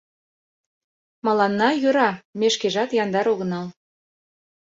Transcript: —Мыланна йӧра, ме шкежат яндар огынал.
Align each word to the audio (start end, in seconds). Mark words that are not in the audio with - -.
—Мыланна 1.25 1.69
йӧра, 1.81 2.11
ме 2.39 2.47
шкежат 2.53 2.89
яндар 3.03 3.25
огынал. 3.33 3.67